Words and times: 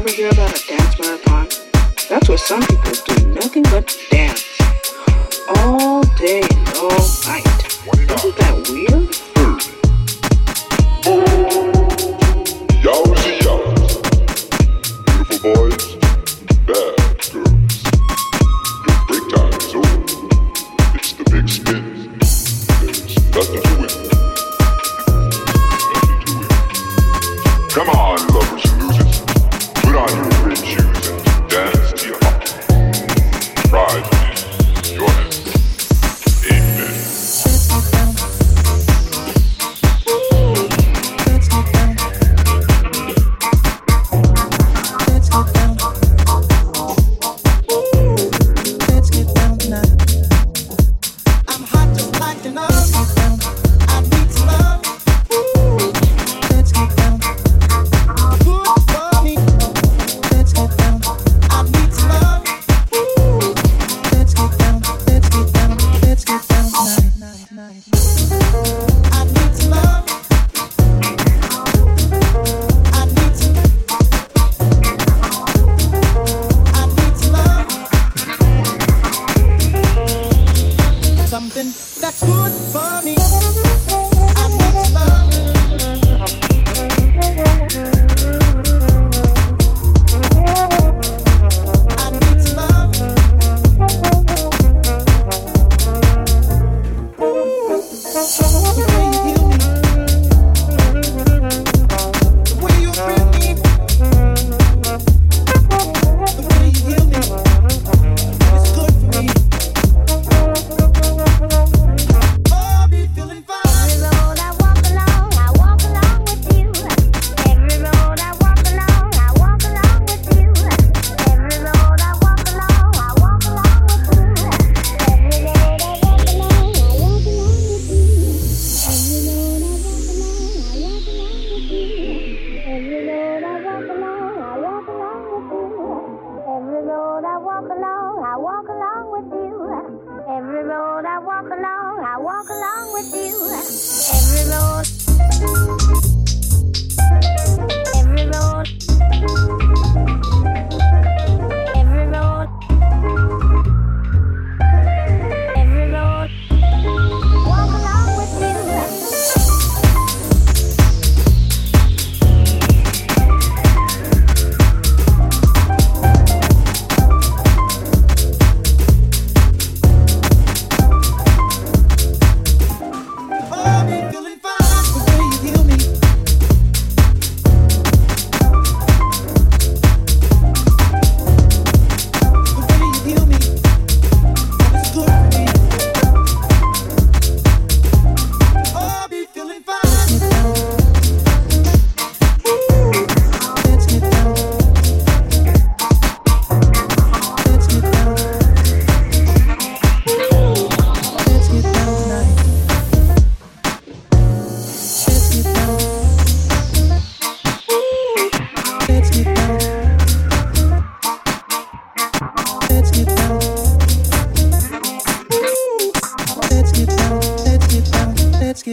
ever 0.00 0.10
hear 0.12 0.30
about 0.30 0.48
a 0.58 0.66
dance 0.66 0.98
marathon? 0.98 1.46
That's 2.08 2.26
what 2.26 2.40
some 2.40 2.62
people 2.62 2.92
do, 3.06 3.34
nothing 3.34 3.62
but 3.64 3.94
dance. 4.10 4.46
All 5.56 6.02
day, 6.16 6.40
and 6.40 6.68
all 6.78 7.04
night. 7.26 7.44
Isn't 8.14 8.36
that 8.38 8.54
weird? 8.70 9.10
yowzy 12.82 13.32
yowza. 13.44 14.00
Beautiful 15.04 15.54
boys. 15.54 15.89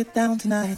get 0.04 0.14
down 0.14 0.38
tonight. 0.38 0.78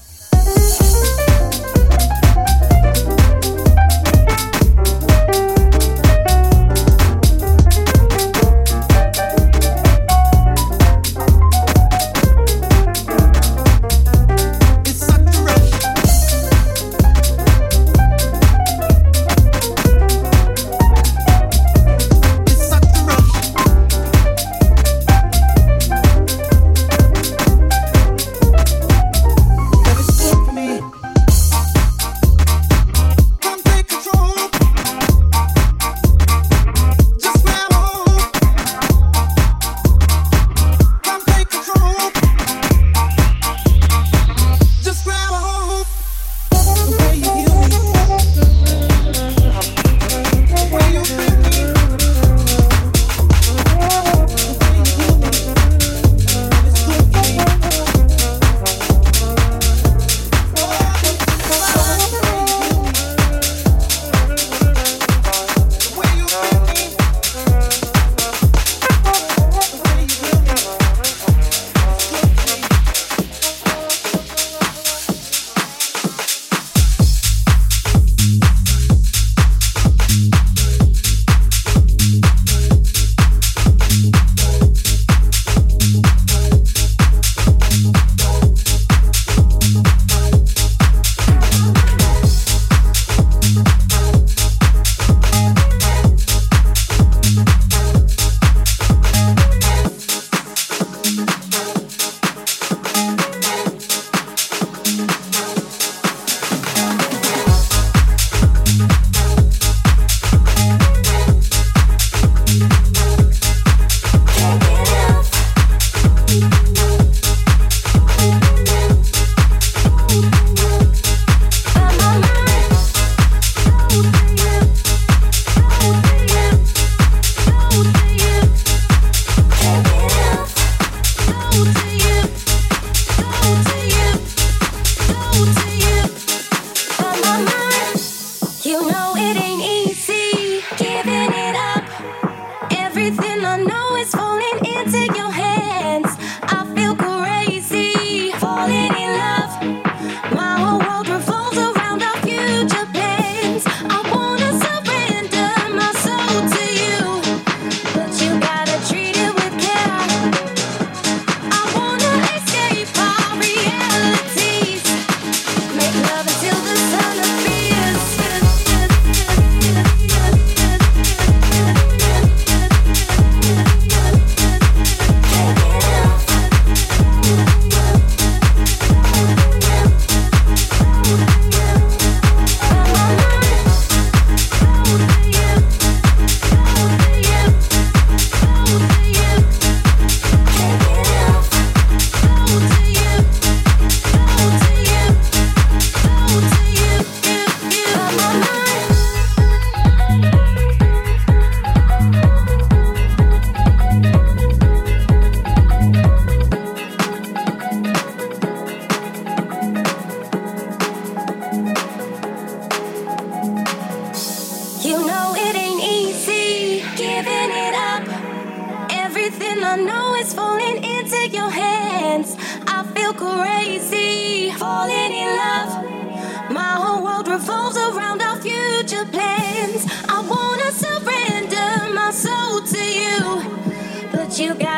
I 219.69 219.75
know 219.75 220.16
it's 220.16 220.33
falling 220.33 220.83
into 220.83 221.29
your 221.29 221.51
hands. 221.51 222.35
I 222.66 222.81
feel 222.95 223.13
crazy, 223.13 224.49
falling 224.57 225.11
in 225.23 225.29
love. 225.43 226.51
My 226.51 226.73
whole 226.81 227.03
world 227.03 227.27
revolves 227.27 227.77
around 227.77 228.19
our 228.19 228.37
future 228.41 229.05
plans. 229.05 229.85
I 230.07 230.21
wanna 230.33 230.71
surrender 230.71 231.93
my 231.93 232.09
soul 232.09 232.61
to 232.73 232.81
you, 233.01 234.09
but 234.11 234.39
you 234.39 234.55
got. 234.55 234.68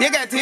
You 0.00 0.10
got 0.10 0.30
get 0.30 0.39